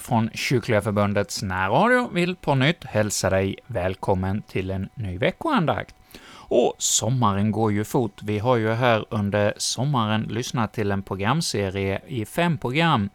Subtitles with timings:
[0.00, 5.94] Från Kyrkliga Förbundets närradio vill på nytt hälsa dig välkommen till en ny veckoandakt.
[6.32, 8.22] Och sommaren går ju fort.
[8.22, 13.10] Vi har ju här under sommaren lyssnat till en programserie i fem program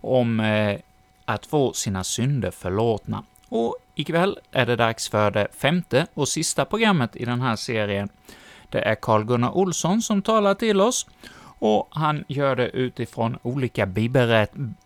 [0.00, 0.78] om eh,
[1.24, 3.24] att få sina synder förlåtna.
[3.48, 8.08] Och ikväll är det dags för det femte och sista programmet i den här serien.
[8.68, 11.06] Det är Carl-Gunnar Olsson som talar till oss,
[11.58, 13.86] och han gör det utifrån olika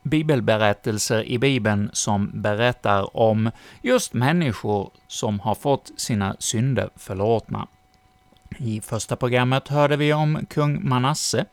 [0.02, 3.50] bibelberättelser i Bibeln som berättar om
[3.82, 7.68] just människor som har fått sina synder förlåtna.
[8.58, 11.44] I första programmet hörde vi om kung Manasse,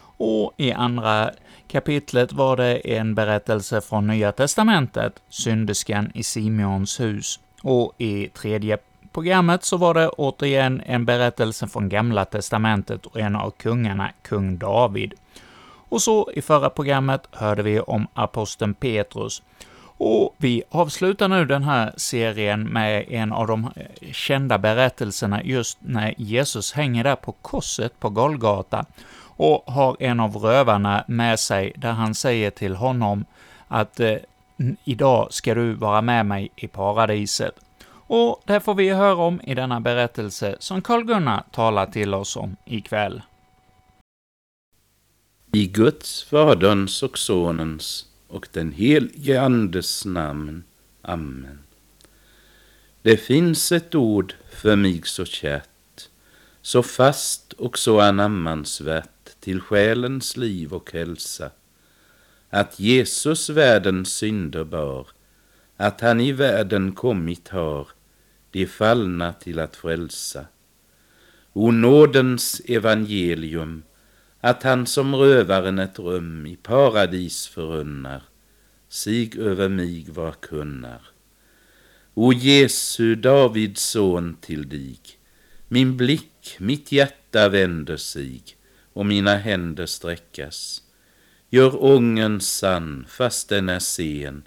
[0.00, 1.30] och i andra
[1.68, 8.78] kapitlet var det en berättelse från Nya Testamentet, synderskan i Simeons hus, och i tredje
[9.12, 14.58] programmet så var det återigen en berättelse från Gamla Testamentet och en av kungarna, kung
[14.58, 15.14] David.
[15.88, 19.42] Och så i förra programmet hörde vi om aposteln Petrus.
[20.00, 25.78] Och vi avslutar nu den här serien med en av de eh, kända berättelserna just
[25.80, 28.84] när Jesus hänger där på korset på Golgata
[29.20, 33.24] och har en av rövarna med sig, där han säger till honom
[33.68, 34.16] att eh,
[34.84, 37.67] ”idag ska du vara med mig i paradiset”.
[38.10, 42.56] Och det får vi höra om i denna berättelse som Karl-Gunnar talar till oss om
[42.66, 43.22] ikväll.
[45.52, 50.64] I Guds, Faderns och Sonens och den helige Andes namn.
[51.02, 51.58] Amen.
[53.02, 56.08] Det finns ett ord för mig så kärt,
[56.62, 61.50] så fast och så anammansvärt till själens liv och hälsa,
[62.50, 65.06] att Jesus världens synder bar,
[65.76, 67.88] att han i världen kommit har,
[68.50, 70.46] de fallna till att frälsa.
[71.52, 73.82] O nådens evangelium,
[74.40, 78.22] att han som rövaren ett rum i paradis förunnar,
[78.88, 81.00] sig över mig var kunnar.
[82.14, 84.98] O Jesu, Davids son till dig,
[85.68, 88.42] min blick, mitt hjärta vänder sig
[88.92, 90.82] och mina händer sträckas.
[91.50, 94.42] Gör ången sann, fast den är sen,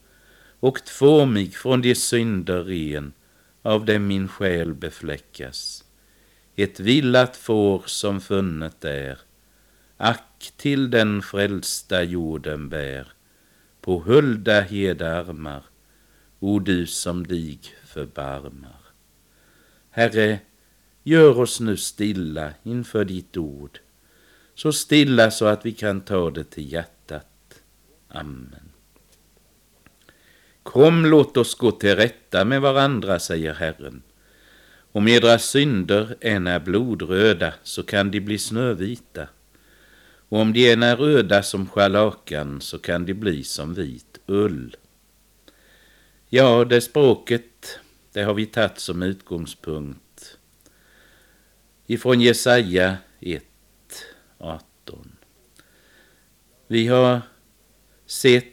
[0.59, 3.13] och två mig från de synder ren,
[3.61, 5.83] av dem min själ befläckas.
[6.55, 9.19] Ett villat får som funnet är,
[9.97, 13.13] ack till den frälsta jorden bär,
[13.81, 15.63] på hulda hedarmar,
[16.39, 18.81] o du som dig förbarmar.
[19.89, 20.39] Herre,
[21.03, 23.79] gör oss nu stilla inför ditt ord,
[24.55, 27.63] så stilla så att vi kan ta det till hjärtat.
[28.07, 28.70] Amen.
[30.63, 34.01] Kom, låt oss gå till rätta med varandra, säger Herren.
[34.91, 39.27] Om edra synder än är blodröda, så kan de bli snövita.
[40.29, 44.75] Och om de än är röda som scharlakan, så kan de bli som vit ull.
[46.29, 47.79] Ja, det språket,
[48.13, 50.37] det har vi tagit som utgångspunkt
[51.87, 53.43] ifrån Jesaja 1,
[54.37, 55.17] 18.
[56.67, 57.21] Vi har
[58.05, 58.50] sett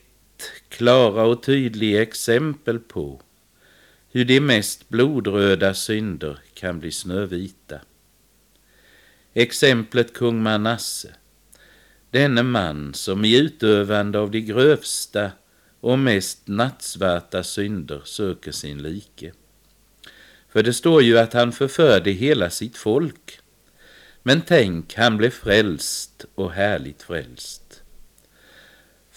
[0.68, 3.20] klara och tydliga exempel på
[4.10, 7.80] hur de mest blodröda synder kan bli snövita.
[9.34, 11.14] Exemplet kung Manasse,
[12.10, 15.30] denne man som i utövande av de grövsta
[15.80, 19.32] och mest nattsvarta synder söker sin like.
[20.48, 23.40] För det står ju att han förförde hela sitt folk.
[24.22, 27.67] Men tänk, han blev frälst och härligt frälst.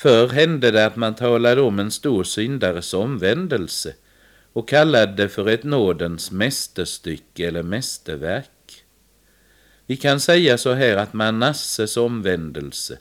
[0.02, 3.94] Förr hände det att man talade om en stor syndares omvändelse
[4.54, 8.84] och kallade det för ett nådens mästerstycke eller mästerverk.
[9.86, 12.98] Vi kan säga så här att Manasses omvändelse,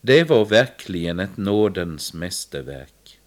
[0.00, 3.20] det var verkligen ett nådens mästerverk.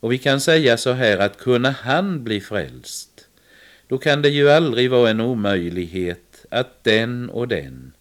[0.00, 3.28] Och vi kan säga så här att kunna han bli frälst,
[3.88, 7.92] då kan det ju aldrig vara en omöjlighet att den och den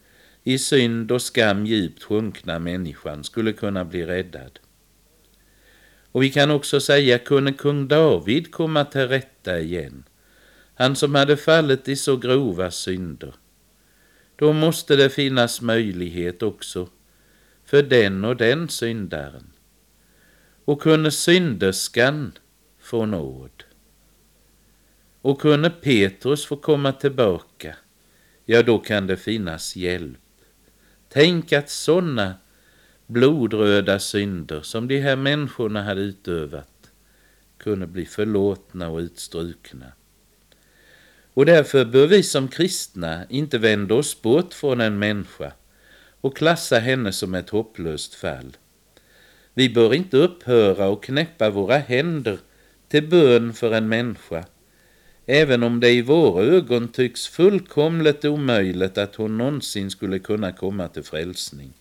[0.49, 4.59] i synd och skam djupt sjunkna människan skulle kunna bli räddad.
[6.11, 10.03] Och vi kan också säga, kunde kung David komma till rätta igen,
[10.75, 13.33] han som hade fallit i så grova synder,
[14.35, 16.89] då måste det finnas möjlighet också
[17.65, 19.51] för den och den syndaren.
[20.65, 22.31] Och kunde synderskan
[22.79, 23.63] få nåd.
[25.21, 27.75] Och kunde Petrus få komma tillbaka,
[28.45, 30.19] ja då kan det finnas hjälp.
[31.09, 32.35] Tänk att sådana
[33.07, 36.91] blodröda synder som de här människorna hade utövat
[37.57, 39.85] kunde bli förlåtna och utstrukna.
[41.33, 45.51] Och därför bör vi som kristna inte vända oss bort från en människa
[46.21, 48.57] och klassa henne som ett hopplöst fall.
[49.53, 52.38] Vi bör inte upphöra och knäppa våra händer
[52.88, 54.45] till bön för en människa,
[55.31, 60.87] även om det i våra ögon tycks fullkomligt omöjligt att hon någonsin skulle kunna komma
[60.87, 61.73] till frälsning.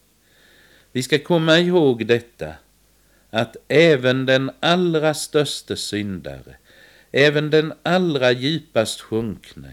[0.92, 2.54] Vi ska komma ihåg detta,
[3.30, 6.56] att även den allra största syndare,
[7.12, 9.72] även den allra djupast sjunkne,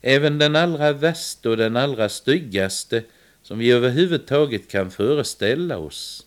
[0.00, 3.02] även den allra värsta och den allra styggaste
[3.42, 6.26] som vi överhuvudtaget kan föreställa oss,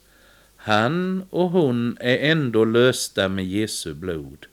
[0.56, 4.46] han och hon är ändå lösta med Jesu blod.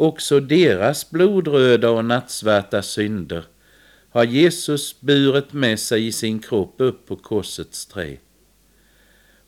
[0.00, 3.44] Också deras blodröda och nattsvarta synder
[4.10, 8.16] har Jesus burit med sig i sin kropp upp på korsets trä.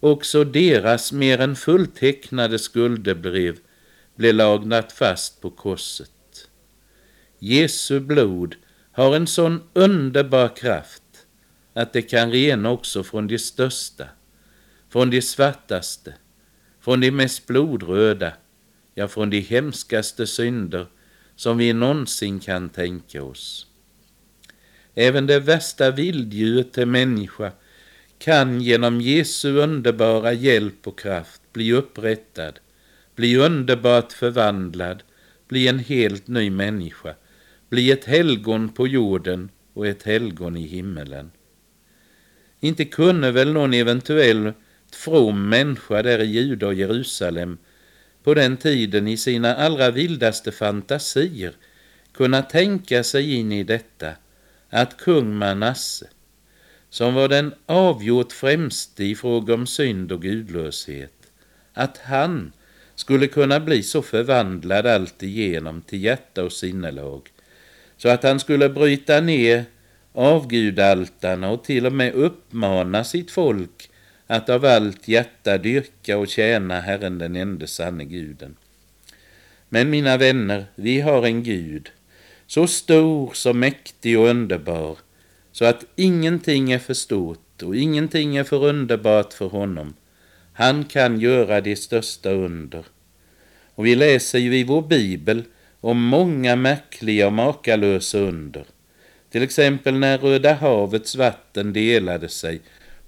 [0.01, 3.59] Också deras mer än fulltecknade skuldebrev
[4.15, 6.49] blev lagnat fast på korset.
[7.39, 8.55] Jesu blod
[8.93, 11.27] har en sån underbar kraft
[11.75, 14.09] att det kan rena också från de största,
[14.89, 16.15] från de svartaste,
[16.81, 18.33] från de mest blodröda,
[18.95, 20.87] ja, från de hemskaste synder
[21.37, 23.67] som vi någonsin kan tänka oss.
[24.95, 27.53] Även det värsta vilddjuret till människa
[28.19, 32.53] kan genom Jesu underbara hjälp och kraft bli upprättad,
[33.17, 35.03] bli underbart förvandlad,
[35.49, 37.15] bli en helt ny människa,
[37.69, 41.31] bli ett helgon på jorden och ett helgon i himmelen.
[42.61, 44.53] Inte kunde väl någon eventuell
[44.93, 47.59] from människa där i Juda och Jerusalem
[48.23, 51.53] på den tiden i sina allra vildaste fantasier
[52.13, 54.13] kunna tänka sig in i detta
[54.71, 56.07] att kung Manasse,
[56.91, 61.13] som var den avgjort främste i fråga om synd och gudlöshet,
[61.75, 62.53] att han
[62.95, 67.29] skulle kunna bli så förvandlad alltigenom till hjärta och sinnelag,
[67.97, 69.65] så att han skulle bryta ner
[70.13, 73.91] avgudaltarna och till och med uppmana sitt folk
[74.33, 78.57] att av allt hjärta dyrka och tjäna Herren den enda sanne guden.
[79.69, 81.91] Men mina vänner, vi har en Gud,
[82.47, 84.99] så stor, så mäktig och underbar,
[85.53, 89.95] så att ingenting är för stort och ingenting är för underbart för honom.
[90.53, 92.85] Han kan göra de största under.
[93.75, 95.43] Och vi läser ju i vår bibel
[95.81, 98.65] om många märkliga och makalösa under.
[99.31, 102.61] Till exempel när Röda havets vatten delade sig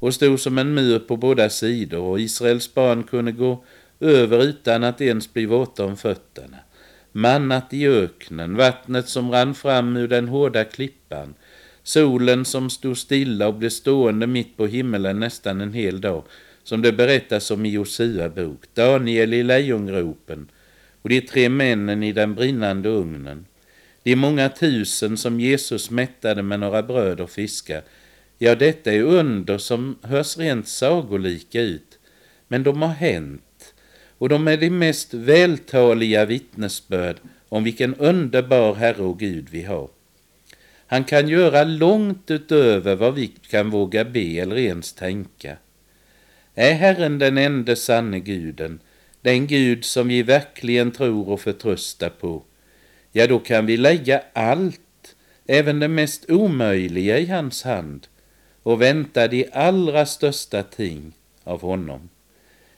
[0.04, 3.64] och stod som en mur på båda sidor och Israels barn kunde gå
[4.00, 6.56] över utan att ens bli våta om fötterna.
[7.12, 11.34] Mannat i öknen, vattnet som rann fram ur den hårda klippan,
[11.82, 16.24] solen som stod stilla och blev stående mitt på himmelen nästan en hel dag,
[16.64, 20.48] som det berättas om i Josua bok, Daniel i lejongropen
[21.02, 23.46] och de tre männen i den brinnande ugnen.
[24.02, 27.82] De många tusen som Jesus mättade med några bröd och fiskar,
[28.38, 31.98] ja, detta är under som hörs rent sagolika ut,
[32.48, 33.74] men de har hänt,
[34.18, 37.16] och de är de mest vältaliga vittnesbörd
[37.48, 39.88] om vilken underbar Herre och Gud vi har.
[40.86, 45.56] Han kan göra långt utöver vad vi kan våga be eller ens tänka.
[46.54, 48.80] Är Herren den enda sanne guden,
[49.22, 52.42] den Gud som vi verkligen tror och förtröstar på,
[53.12, 54.80] ja, då kan vi lägga allt,
[55.46, 58.06] även det mest omöjliga i hans hand
[58.64, 61.12] och vänta de allra största ting
[61.44, 62.08] av honom.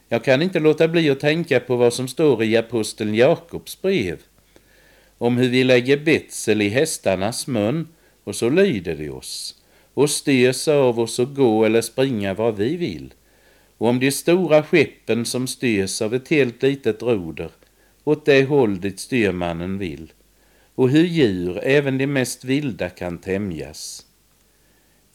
[0.09, 4.19] Jag kan inte låta bli att tänka på vad som står i aposteln Jakobs brev
[5.19, 7.89] om hur vi lägger betsel i hästarnas mun
[8.25, 9.55] och så lyder de oss
[9.95, 13.15] och styrs av oss att gå eller springa vad vi vill
[13.79, 17.51] och om de stora skeppen som styrs av ett helt litet roder
[18.05, 20.13] åt det håll dit styrmannen vill
[20.75, 24.06] och hur djur, även de mest vilda, kan tämjas.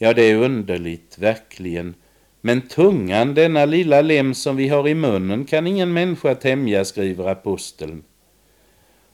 [0.04, 1.94] Ja, det är underligt, verkligen.
[2.42, 7.28] Men tungan, denna lilla lem som vi har i munnen, kan ingen människa tämja, skriver
[7.28, 8.04] aposteln.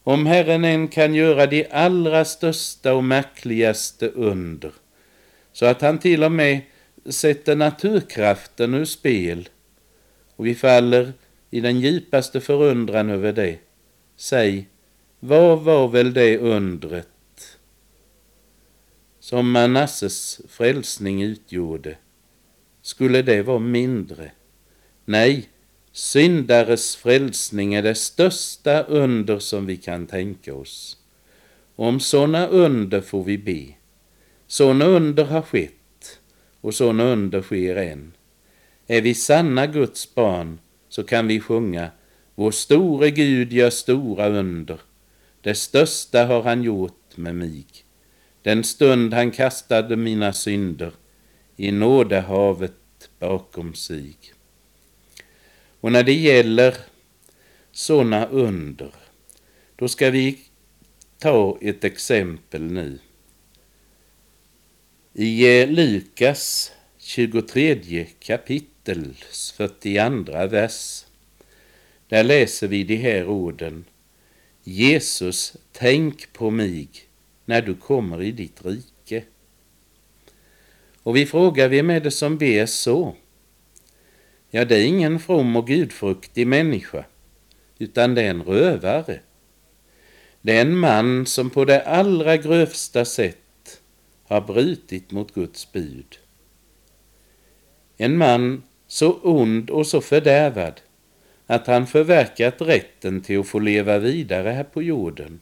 [0.04, 4.72] Om Herren än kan göra de allra största och märkligaste under,
[5.54, 6.62] så att han till och med
[7.06, 9.50] sätter naturkraften ur spel,
[10.36, 11.14] och vi faller
[11.50, 13.58] i den djupaste förundran över det.
[14.18, 14.68] Säg,
[15.20, 17.08] vad var väl det undret
[19.30, 21.98] som Manasses frälsning utgjorde?
[22.82, 24.32] Skulle det vara mindre?
[25.06, 25.50] Nej,
[25.92, 30.98] syndares frälsning är det största under som vi kan tänka oss.
[31.76, 33.66] Om sådana under får vi be.
[34.48, 36.20] Sådana under har skett
[36.62, 38.14] och sådana under sker än.
[38.88, 41.90] Är vi sanna Guds barn så kan vi sjunga
[42.36, 44.80] Vår store Gud gör stora under.
[45.42, 47.66] Det största har han gjort med mig.
[48.48, 50.92] Den stund han kastade mina synder
[51.56, 54.16] i nådehavet bakom sig.
[55.80, 56.76] Och när det gäller
[57.72, 58.92] sådana under,
[59.76, 60.40] då ska vi
[61.18, 63.00] ta ett exempel nu.
[65.14, 69.14] I Lukas 23 kapitel
[69.58, 71.06] 42 vers,
[72.08, 73.86] där läser vi de här orden.
[74.64, 77.07] Jesus, tänk på mig
[77.48, 79.24] när du kommer i ditt rike.
[81.04, 83.16] Och vi frågar, vem är det som ber så?
[84.50, 87.06] Ja, det är ingen from och gudfruktig människa,
[87.78, 89.20] utan det är en rövare.
[90.42, 93.82] Det är en man som på det allra grövsta sätt
[94.24, 96.18] har brutit mot Guds bud.
[97.98, 100.82] En man så ond och så fördärvad
[101.46, 105.40] att han förverkat rätten till att få leva vidare här på jorden.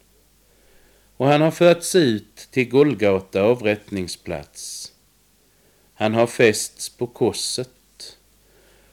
[1.18, 4.92] Och han har förts ut till Golgata avrättningsplats.
[5.94, 7.70] Han har fästs på korset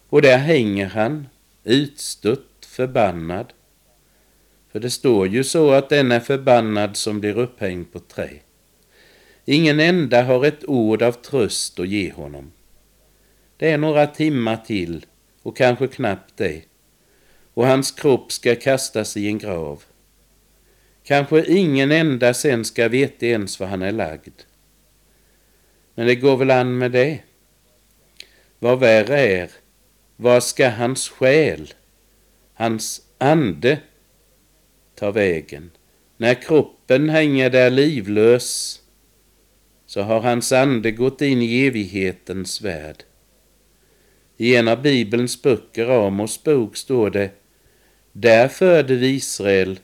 [0.09, 1.29] och där hänger han
[1.65, 3.53] utstött, förbannad.
[4.73, 8.31] För det står ju så att den är förbannad som blir upphängd på trä.
[9.45, 12.53] Ingen enda har ett ord av tröst att ge honom.
[13.57, 15.07] Det är några timmar till
[15.43, 16.63] och kanske knappt det.
[17.55, 19.83] Och hans kropp ska kastas i en grav.
[21.05, 24.43] Kanske ingen enda sen ska veta ens var han är lagd.
[25.95, 27.19] Men det går väl an med det.
[28.59, 29.51] Vad värre är,
[30.17, 31.75] var ska hans själ,
[32.55, 33.79] hans ande,
[34.95, 35.71] ta vägen?
[36.17, 38.81] När kroppen hänger där livlös,
[39.87, 43.05] så har hans ande gått in i evighetens värld.
[44.37, 47.31] I en av Bibelns böcker, Amos bok, står det
[48.13, 49.81] Där förde vi Israel,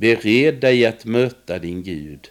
[0.00, 2.30] bered dig att möta din Gud.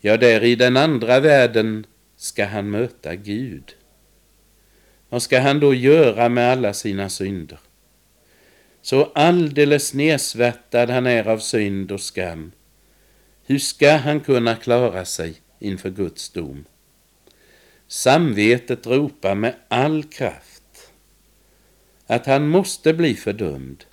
[0.00, 3.76] Ja, där i den andra världen ska han möta Gud.
[5.08, 7.58] Vad ska han då göra med alla sina synder?
[8.82, 12.52] Så alldeles nedsvärtad han är av synd och skam.
[13.46, 16.64] Hur ska han kunna klara sig inför Guds dom?
[17.88, 20.92] Samvetet ropar med all kraft
[22.06, 23.84] att han måste bli fördömd.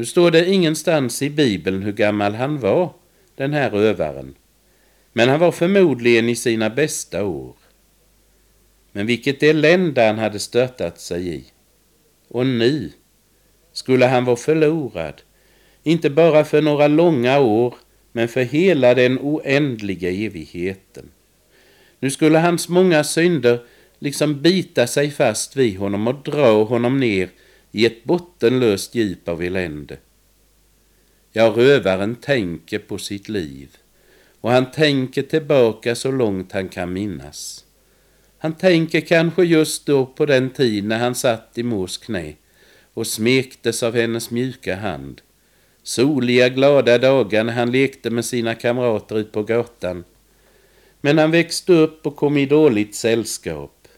[0.00, 2.92] Nu står det ingenstans i Bibeln hur gammal han var,
[3.36, 4.34] den här rövaren.
[5.12, 7.54] Men han var förmodligen i sina bästa år.
[8.92, 11.44] Men vilket elände han hade störtat sig i.
[12.28, 12.92] Och nu
[13.72, 15.22] skulle han vara förlorad,
[15.82, 17.74] inte bara för några långa år,
[18.12, 21.08] men för hela den oändliga evigheten.
[21.98, 23.60] Nu skulle hans många synder
[23.98, 27.28] liksom bita sig fast vid honom och dra honom ner
[27.72, 29.96] i ett bottenlöst djup av elände.
[31.32, 33.76] Ja, rövaren tänker på sitt liv
[34.40, 37.64] och han tänker tillbaka så långt han kan minnas.
[38.38, 42.34] Han tänker kanske just då på den tid när han satt i mors knä
[42.94, 45.20] och smektes av hennes mjuka hand.
[45.82, 50.04] Soliga glada dagar när han lekte med sina kamrater ut på gatan
[51.00, 53.88] men han växte upp och kom i dåligt sällskap.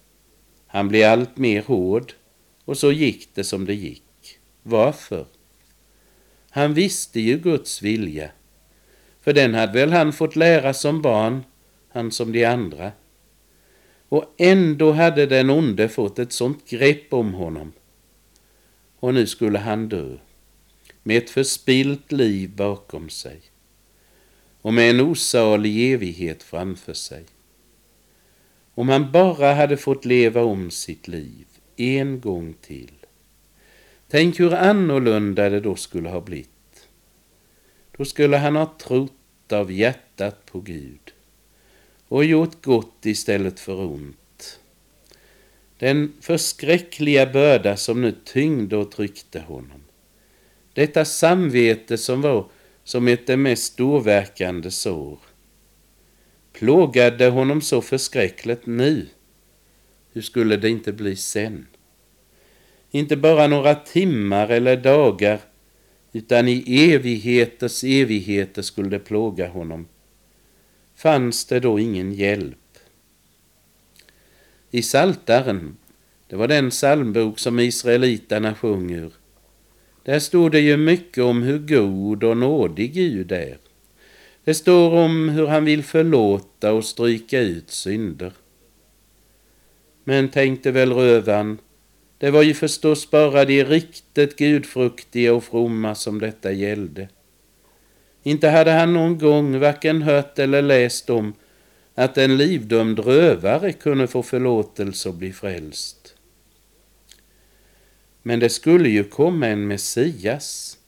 [0.67, 2.13] Han blev allt mer hård
[2.65, 4.39] och så gick det som det gick.
[4.63, 5.27] Varför?
[6.51, 8.31] Han visste ju Guds vilja.
[9.21, 11.45] För den hade väl han fått lära som barn,
[11.89, 12.93] han som de andra.
[14.09, 17.73] Och ändå hade den onde fått ett sånt grepp om honom.
[18.99, 20.17] Och nu skulle han dö,
[21.03, 23.41] med ett förspilt liv bakom sig
[24.63, 27.25] och med en osalig evighet framför sig.
[28.75, 32.93] Om han bara hade fått leva om sitt liv en gång till.
[34.09, 36.89] Tänk hur annorlunda det då skulle ha blivit.
[37.97, 41.13] Då skulle han ha trott av hjärtat på Gud
[42.09, 44.59] och gjort gott istället för ont.
[45.79, 49.81] Den förskräckliga börda som nu tyngde och tryckte honom.
[50.73, 52.47] Detta samvete som var
[52.85, 55.19] som ett det mest storverkande sår.
[56.53, 59.07] Plågade honom så förskräckligt nu,
[60.13, 61.67] hur skulle det inte bli sen?
[62.91, 65.41] Inte bara några timmar eller dagar,
[66.13, 69.87] utan i evigheters evigheter skulle det plåga honom.
[70.95, 72.57] Fanns det då ingen hjälp?
[74.71, 75.77] I Saltaren,
[76.27, 79.13] det var den psalmbok som israeliterna sjunger, ur,
[80.03, 83.59] där stod det ju mycket om hur god och nådig Gud är.
[84.45, 88.33] Det står om hur han vill förlåta och stryka ut synder.
[90.05, 91.59] Men tänkte väl rövan,
[92.19, 97.09] det var ju förstås bara de riktigt gudfruktiga och fromma som detta gällde.
[98.23, 101.35] Inte hade han någon gång varken hört eller läst om
[101.95, 106.15] att en livdömd rövare kunde få förlåtelse och bli frälst.
[108.23, 110.79] Men det skulle ju komma en Messias,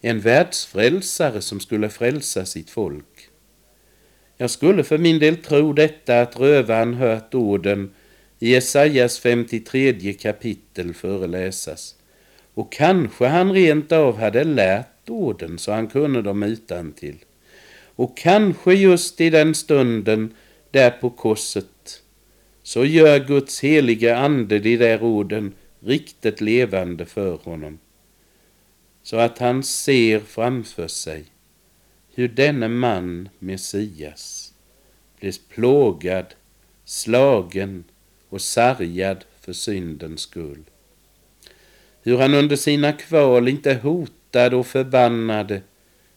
[0.00, 3.28] en världsfrälsare som skulle frälsa sitt folk.
[4.36, 7.90] Jag skulle för min del tro detta att rövaren hört orden
[8.42, 11.94] i Jesajas 53 kapitel föreläsas.
[12.54, 17.16] Och kanske han rent av hade lärt orden så han kunde dem utan till.
[17.96, 20.34] Och kanske just i den stunden
[20.70, 22.02] där på korset
[22.62, 27.78] så gör Guds heliga ande de där orden riktigt levande för honom.
[29.02, 31.24] Så att han ser framför sig
[32.14, 34.52] hur denne man, Messias,
[35.20, 36.26] blir plågad,
[36.84, 37.84] slagen
[38.32, 40.64] och sargad för syndens skull.
[42.02, 45.62] Hur han under sina kval inte hotade och förbannade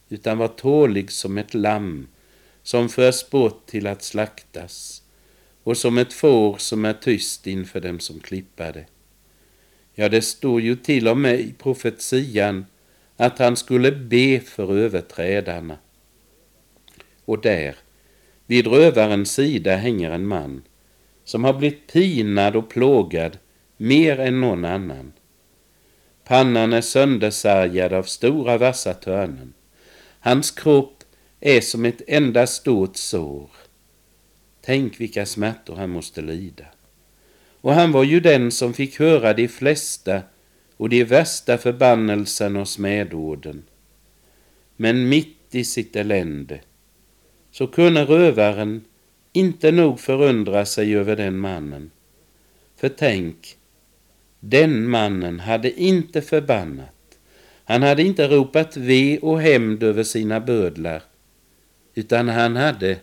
[0.08, 2.08] utan var tålig som ett lamm
[2.62, 5.02] som förs bort till att slaktas
[5.62, 8.84] och som ett får som är tyst inför dem som klippade.
[9.94, 12.66] Ja, det står ju till och med i profetian
[13.16, 15.78] att han skulle be för överträdarna.
[17.24, 17.76] Och där,
[18.46, 20.62] vid rövarens sida, hänger en man
[21.26, 23.38] som har blivit pinad och plågad
[23.76, 25.12] mer än någon annan.
[26.24, 29.54] Pannan är söndersargad av stora vassa törnen.
[30.20, 31.04] Hans kropp
[31.40, 33.50] är som ett enda stort sår.
[34.60, 36.64] Tänk vilka smärtor han måste lida.
[37.60, 40.22] Och han var ju den som fick höra de flesta
[40.76, 43.62] och de värsta förbannelserna och smedorden.
[44.76, 46.60] Men mitt i sitt elände
[47.50, 48.84] så kunde rövaren
[49.36, 51.90] inte nog förundra sig över den mannen.
[52.76, 53.56] För tänk,
[54.40, 57.18] den mannen hade inte förbannat.
[57.64, 61.02] Han hade inte ropat ve och hämnd över sina bödlar,
[61.94, 62.96] utan han hade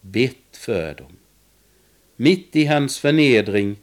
[0.00, 1.16] bett för dem.
[2.16, 3.76] Mitt i hans förnedring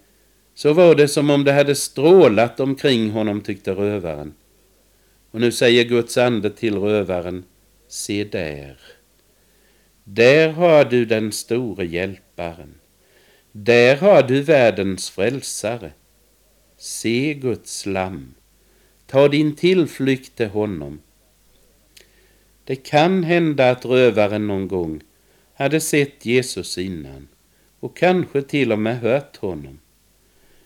[0.53, 4.33] så var det som om det hade strålat omkring honom, tyckte rövaren.
[5.31, 7.43] Och nu säger Guds ande till rövaren,
[7.87, 8.96] se där.
[10.09, 12.73] Där har du den store hjälparen.
[13.51, 15.91] Där har du världens frälsare.
[16.77, 18.35] Se Guds lam.
[19.05, 21.01] Ta din tillflykt till honom.
[22.63, 25.01] Det kan hända att rövaren någon gång
[25.53, 27.27] hade sett Jesus innan
[27.79, 29.79] och kanske till och med hört honom.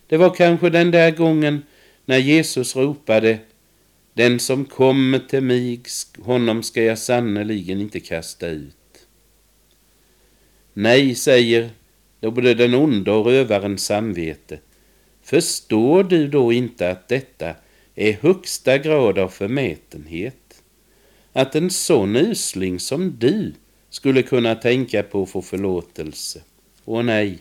[0.07, 1.61] Det var kanske den där gången
[2.05, 3.39] när Jesus ropade
[4.13, 5.81] Den som kommer till mig,
[6.19, 8.75] honom ska jag sannerligen inte kasta ut.
[10.73, 11.69] Nej, säger
[12.19, 14.59] då både den onde och rövarens samvete.
[15.21, 17.55] Förstår du då inte att detta
[17.95, 20.63] är högsta grad av förmätenhet?
[21.33, 23.53] Att en sån usling som du
[23.89, 26.41] skulle kunna tänka på att få förlåtelse?
[26.85, 27.39] Åh nej,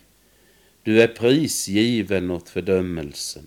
[0.83, 3.47] du är prisgiven åt fördömelsen.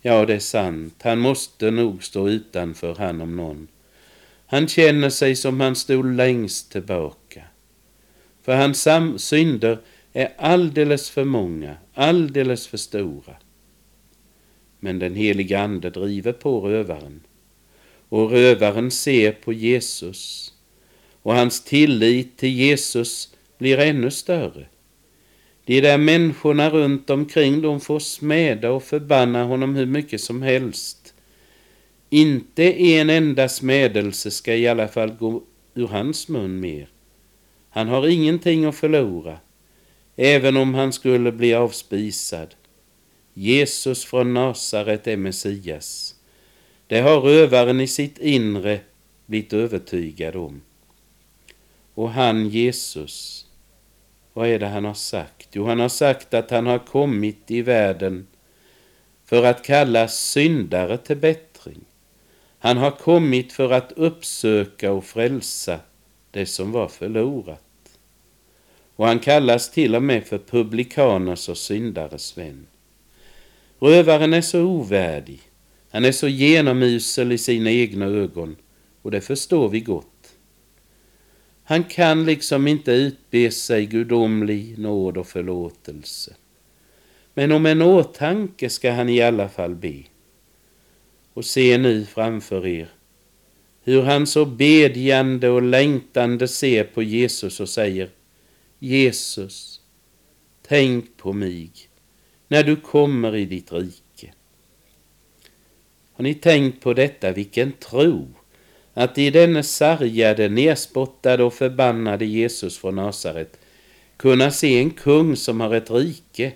[0.00, 3.68] Ja, det är sant, han måste nog stå utanför han om någon.
[4.46, 7.23] Han känner sig som han stod längst tillbaka.
[8.44, 8.88] För hans
[9.22, 9.78] synder
[10.12, 13.36] är alldeles för många, alldeles för stora.
[14.80, 17.20] Men den helige Ande driver på rövaren.
[18.08, 20.52] Och rövaren ser på Jesus.
[21.22, 24.66] Och hans tillit till Jesus blir ännu större.
[25.64, 31.14] De där människorna runt omkring de får smäda och förbanna honom hur mycket som helst.
[32.10, 35.42] Inte en enda smädelse ska i alla fall gå
[35.74, 36.88] ur hans mun mer.
[37.74, 39.38] Han har ingenting att förlora,
[40.16, 42.54] även om han skulle bli avspisad.
[43.32, 46.14] Jesus från Nasaret är Messias.
[46.86, 48.80] Det har rövaren i sitt inre
[49.26, 50.62] blivit övertygad om.
[51.94, 53.46] Och han, Jesus,
[54.32, 55.48] vad är det han har sagt?
[55.52, 58.26] Jo, han har sagt att han har kommit i världen
[59.24, 61.84] för att kalla syndare till bättring.
[62.58, 65.80] Han har kommit för att uppsöka och frälsa
[66.30, 67.63] det som var förlorat
[68.96, 72.66] och han kallas till och med för publikaners och syndares vän.
[73.78, 75.40] Rövaren är så ovärdig,
[75.90, 78.56] han är så genomusel i sina egna ögon
[79.02, 80.06] och det förstår vi gott.
[81.64, 86.34] Han kan liksom inte utbe sig gudomlig nåd och förlåtelse.
[87.34, 90.02] Men om en åtanke ska han i alla fall be.
[91.34, 92.88] Och se nu framför er
[93.84, 98.08] hur han så bedjande och längtande ser på Jesus och säger
[98.84, 99.80] Jesus,
[100.62, 101.70] tänk på mig
[102.48, 104.32] när du kommer i ditt rike.
[106.12, 108.28] Har ni tänkt på detta, vilken tro,
[108.94, 113.58] att i denne sargade, nerspottade och förbannade Jesus från Nasaret
[114.16, 116.52] kunna se en kung som har ett rike,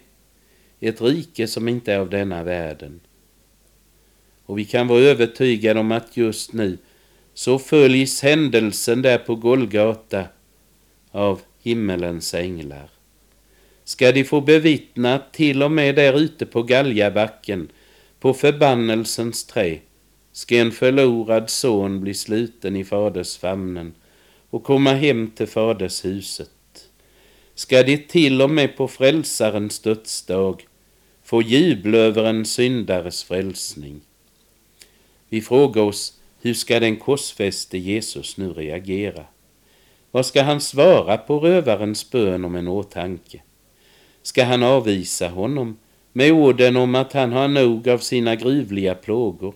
[0.80, 3.00] ett rike som inte är av denna världen,
[4.46, 6.78] Och vi kan vara övertygade om att just nu
[7.34, 10.24] så följs händelsen där på Golgata
[11.10, 12.90] av himmelens änglar.
[13.84, 17.68] Ska de få bevittna till och med där ute på Galjabacken,
[18.20, 19.78] på förbannelsens trä,
[20.32, 23.94] ska en förlorad son bli sluten i fadersfamnen
[24.50, 26.50] och komma hem till fadershuset.
[27.54, 30.66] Ska de till och med på frälsarens dödsdag
[31.22, 34.00] få jubla över en syndares frälsning.
[35.28, 39.24] Vi frågar oss, hur ska den korsfäste Jesus nu reagera?
[40.10, 43.42] Vad ska han svara på rövarens bön om en åtanke?
[44.22, 45.76] Ska han avvisa honom
[46.12, 49.54] med orden om att han har nog av sina gruvliga plågor,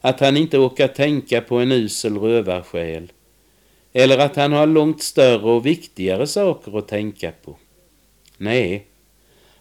[0.00, 3.12] att han inte orkar tänka på en usel rövarsjäl,
[3.92, 7.56] eller att han har långt större och viktigare saker att tänka på?
[8.36, 8.86] Nej,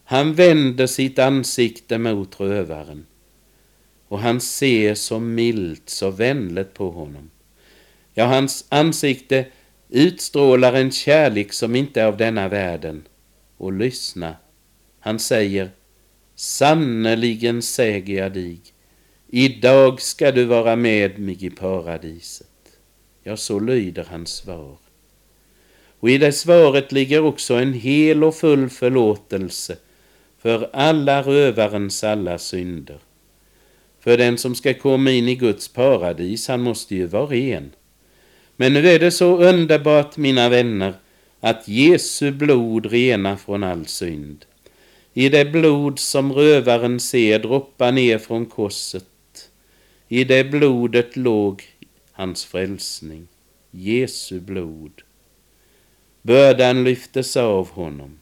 [0.03, 3.05] han vänder sitt ansikte mot rövaren
[4.07, 7.29] och han ser så milt, så vänligt på honom.
[8.13, 9.45] Ja, hans ansikte
[9.89, 13.07] utstrålar en kärlek som inte är av denna världen.
[13.57, 14.35] Och lyssna,
[14.99, 15.71] han säger
[16.35, 18.61] Sannerligen säger jag dig,
[19.27, 22.47] idag ska du vara med mig i paradiset.
[23.23, 24.77] Ja, så lyder hans svar.
[25.99, 29.77] Och i det svaret ligger också en hel och full förlåtelse
[30.37, 32.99] för alla rövarens alla synder.
[33.99, 37.71] För den som ska komma in i Guds paradis, han måste ju vara ren.
[38.61, 40.93] Men nu är det så underbart, mina vänner,
[41.39, 44.45] att Jesu blod renar från all synd.
[45.13, 49.49] I det blod som rövaren ser droppa ner från korset,
[50.07, 51.63] i det blodet låg
[52.11, 53.27] hans frälsning,
[53.71, 55.01] Jesu blod.
[56.21, 58.19] Bördan lyftes av honom.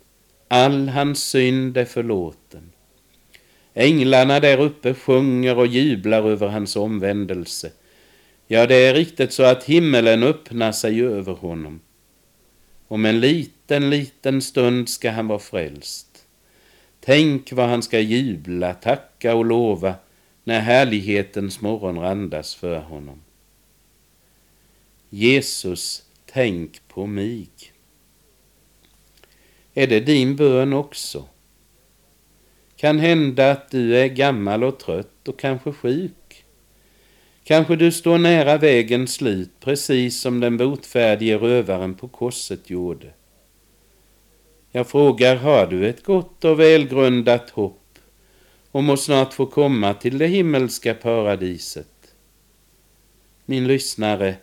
[0.47, 2.71] All hans synd är förlåten.
[3.73, 7.71] Änglarna där uppe sjunger och jublar över hans omvändelse.
[8.47, 11.79] Ja, det är riktigt så att himmelen öppnar sig över honom.
[12.87, 16.25] Om en liten, liten stund ska han vara frälst.
[16.99, 19.95] Tänk vad han ska jubla, tacka och lova
[20.43, 23.21] när härlighetens morgon randas för honom.
[25.09, 27.47] Jesus, tänk på mig.
[29.73, 31.27] Är det din bön också?
[32.75, 36.26] Kan hända att du är gammal och trött och kanske sjuk.
[37.47, 43.07] Kanske du står nära vägens slut, precis som den botfärdige rövaren på korset gjorde.
[44.71, 47.99] Jag frågar, har du ett gott och välgrundat hopp
[48.71, 52.13] om att snart få komma till det himmelska paradiset?
[53.45, 54.35] Min lyssnare,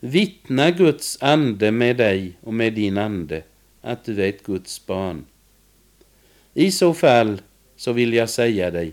[0.00, 3.42] vittna Guds ande med dig och med din ande
[3.80, 5.24] att du är ett Guds barn.
[6.54, 7.40] I så fall
[7.76, 8.92] så vill jag säga dig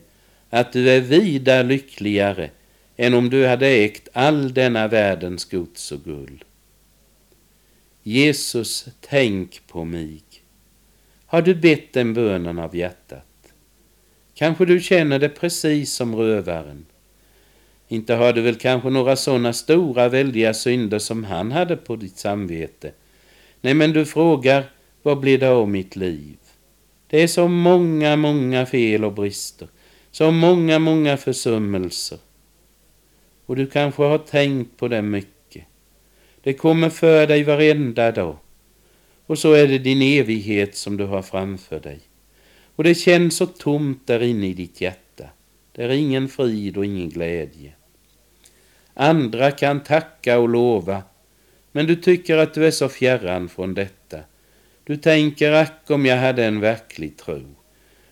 [0.49, 2.49] att du är vida lyckligare
[2.97, 6.43] än om du hade ägt all denna världens gods och guld.
[8.03, 10.21] Jesus, tänk på mig.
[11.25, 13.53] Har du bett den bönen av hjärtat?
[14.33, 16.85] Kanske du känner det precis som rövaren.
[17.87, 22.17] Inte har du väl kanske några sådana stora väldiga synder som han hade på ditt
[22.17, 22.91] samvete.
[23.61, 24.63] Nej, men du frågar,
[25.03, 26.37] vad blir det av mitt liv?
[27.07, 29.67] Det är så många, många fel och brister.
[30.11, 32.17] Så många, många försummelser.
[33.47, 35.65] Och du kanske har tänkt på det mycket.
[36.43, 38.37] Det kommer för dig varenda dag.
[39.25, 41.99] Och så är det din evighet som du har framför dig.
[42.75, 45.29] Och det känns så tomt där inne i ditt hjärta.
[45.71, 47.71] Det är ingen frid och ingen glädje.
[48.93, 51.03] Andra kan tacka och lova,
[51.71, 54.19] men du tycker att du är så fjärran från detta.
[54.83, 57.55] Du tänker, ack om jag hade en verklig tro.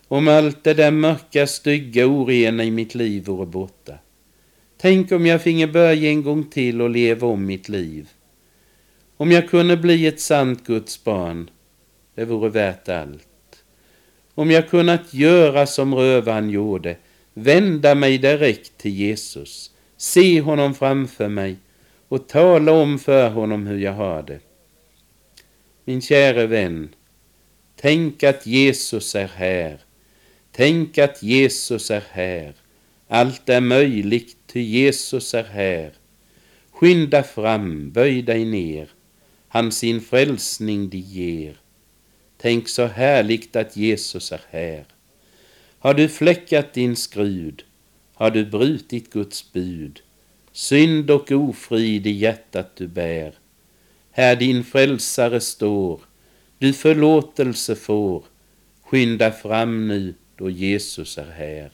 [0.08, 3.94] Om allt det där mörka, stygga, orena i mitt liv vore borta.
[4.78, 8.10] Tänk om jag finge börja en gång till och leva om mitt liv.
[9.18, 11.50] Om jag kunde bli ett sant Guds barn,
[12.16, 13.64] det vore värt allt.
[14.34, 16.98] Om jag kunnat göra som rövaren gjorde,
[17.34, 21.56] vända mig direkt till Jesus, se honom framför mig
[22.08, 24.40] och tala om för honom hur jag har det.
[25.86, 26.90] Min käre vän,
[27.76, 29.80] tänk att Jesus är här.
[30.52, 32.54] Tänk att Jesus är här.
[33.08, 35.92] Allt är möjligt, ty Jesus är här.
[36.72, 38.90] Skynda fram, böj dig ner.
[39.48, 41.58] Han sin frälsning dig ger.
[42.38, 44.86] Tänk så härligt att Jesus är här.
[45.80, 47.64] Har du fläckat din skrud,
[48.14, 50.02] har du brutit Guds bud,
[50.52, 53.34] synd och ofrid i hjärtat du bär,
[54.12, 56.02] här din frälsare står,
[56.58, 58.24] du förlåtelse får,
[58.84, 61.72] skynda fram nu då Jesus är här.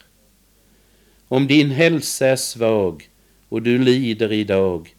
[1.32, 3.10] Om din hälsa är svag
[3.50, 4.96] och du lider idag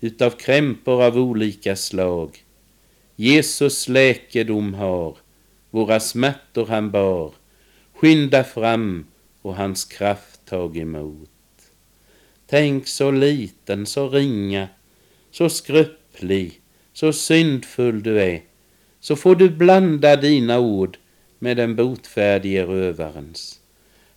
[0.00, 2.44] utav krämpor av olika slag.
[3.16, 5.16] Jesus läkedom har,
[5.70, 7.32] våra smärtor han bar.
[7.94, 9.06] Skynda fram
[9.42, 11.30] och hans kraft tag emot.
[12.46, 14.68] Tänk så liten, så ringa,
[15.30, 16.60] så skröplig,
[16.92, 18.42] så syndfull du är,
[19.00, 20.98] så får du blanda dina ord
[21.38, 23.60] med den botfärdige rövarens.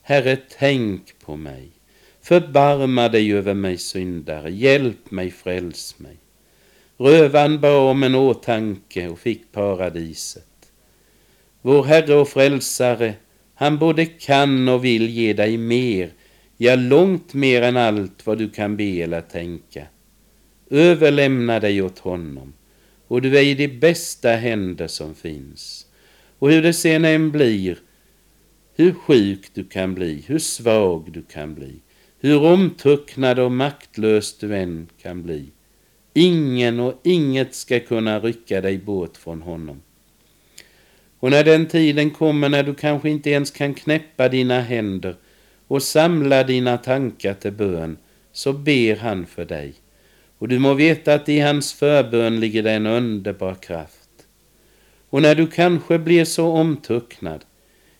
[0.09, 1.69] Herre, tänk på mig.
[2.21, 6.17] Förbarma dig över mig syndare, hjälp mig, fräls mig.
[6.97, 10.71] Rövaren bad om en åtanke och fick paradiset.
[11.61, 13.13] Vår Herre och Frälsare,
[13.55, 16.11] han både kan och vill ge dig mer,
[16.57, 19.85] ja, långt mer än allt vad du kan be eller tänka.
[20.69, 22.53] Överlämna dig åt honom,
[23.07, 25.87] och du är i de bästa händer som finns.
[26.39, 27.77] Och hur det sen än blir,
[28.79, 31.73] hur sjuk du kan bli, hur svag du kan bli,
[32.19, 35.45] hur omtucknad och maktlös du än kan bli.
[36.13, 39.81] Ingen och inget ska kunna rycka dig bort från honom.
[41.19, 45.15] Och när den tiden kommer när du kanske inte ens kan knäppa dina händer
[45.67, 47.97] och samla dina tankar till bön,
[48.31, 49.73] så ber han för dig.
[50.37, 54.09] Och du må veta att i hans förbön ligger det en underbar kraft.
[55.09, 57.45] Och när du kanske blir så omtucknad,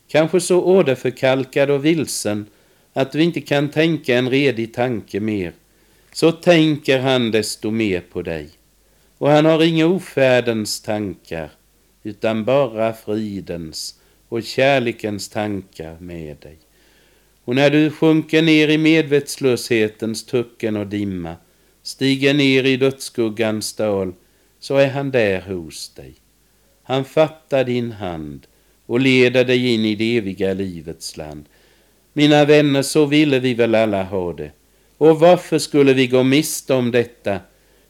[0.07, 2.45] kanske så åderförkalkad och vilsen
[2.93, 5.53] att du inte kan tänka en redig tanke mer,
[6.13, 8.49] så tänker han desto mer på dig.
[9.17, 11.49] Och han har inga ofärdens tankar,
[12.03, 16.57] utan bara fridens och kärlekens tankar med dig.
[17.43, 21.35] Och när du sjunker ner i medvetslöshetens tucken och dimma,
[21.83, 24.13] stiger ner i dödsskuggans dal,
[24.59, 26.13] så är han där hos dig.
[26.83, 28.47] Han fattar din hand
[28.88, 31.45] och leder dig in i det eviga livets land.
[32.13, 34.52] Mina vänner, så ville vi väl alla ha det.
[34.97, 37.39] Och varför skulle vi gå miste om detta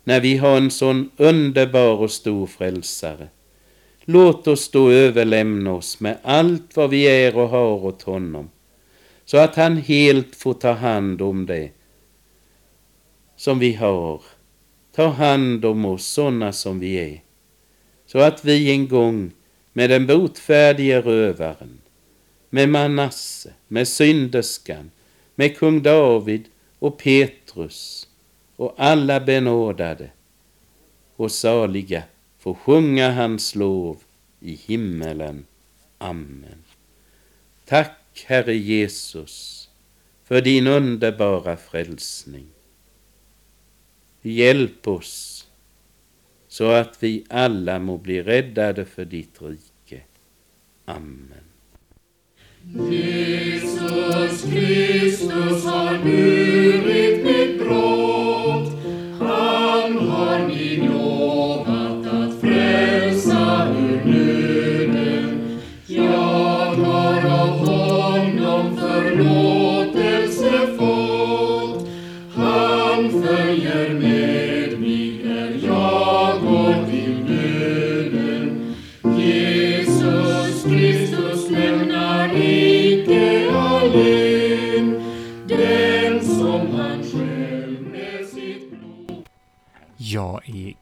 [0.04, 3.28] när vi har en sån underbar och stor frälsare?
[4.06, 8.50] Låt oss då överlämna oss med allt vad vi är och har åt honom,
[9.26, 11.72] så att han helt får ta hand om det
[13.36, 14.22] som vi har.
[14.96, 17.22] Ta hand om oss sådana som vi är,
[18.06, 19.32] så att vi en gång
[19.78, 21.82] med den botfärdige rövaren,
[22.50, 24.92] med Manasse, med synderskan,
[25.36, 26.44] med kung David
[26.80, 28.08] och Petrus
[28.56, 30.10] och alla benådade
[31.16, 32.04] och saliga
[32.40, 34.04] får sjunga hans lov
[34.40, 35.46] i himmelen.
[35.98, 36.64] Amen.
[37.66, 39.70] Tack, Herre Jesus,
[40.24, 42.48] för din underbara frälsning.
[44.22, 45.48] Hjälp oss
[46.58, 49.67] så att vi alla må bli räddade för ditt rike.
[50.88, 51.44] Amen.
[52.74, 57.97] Jesus Kristus har burit mitt brott.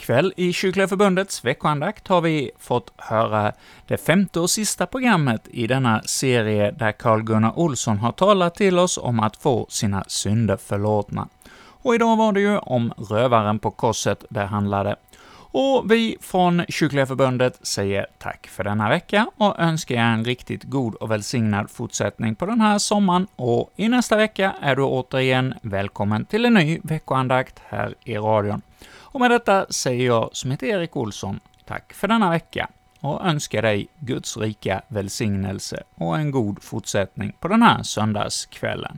[0.05, 3.53] Ikväll i Kyrkliga Förbundets veckoandakt har vi fått höra
[3.87, 8.97] det femte och sista programmet i denna serie där Carl-Gunnar Olsson har talat till oss
[8.97, 11.27] om att få sina synder förlåtna.
[11.57, 14.95] Och idag var det ju om rövaren på korset det handlade.
[15.51, 20.63] Och vi från Kyrkliga Förbundet säger tack för denna vecka och önskar er en riktigt
[20.63, 25.53] god och välsignad fortsättning på den här sommaren, och i nästa vecka är du återigen
[25.61, 28.61] välkommen till en ny veckoandakt här i radion.
[29.15, 33.61] Och med detta säger jag, som heter Erik Olsson, tack för denna vecka och önskar
[33.61, 38.97] dig Guds rika välsignelse och en god fortsättning på den här söndagskvällen.